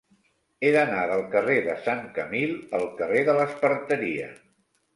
He 0.61 0.71
d'anar 0.75 1.03
del 1.11 1.21
carrer 1.35 1.59
de 1.67 1.75
Sant 1.89 2.03
Camil 2.17 2.57
al 2.81 2.89
carrer 3.03 3.23
de 3.31 3.39
l'Esparteria. 3.43 4.35